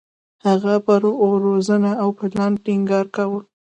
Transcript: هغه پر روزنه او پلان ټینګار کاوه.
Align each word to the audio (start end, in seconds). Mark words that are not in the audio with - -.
هغه 0.45 0.73
پر 0.85 1.01
روزنه 1.45 1.91
او 2.03 2.09
پلان 2.19 2.51
ټینګار 2.63 3.05
کاوه. 3.15 3.39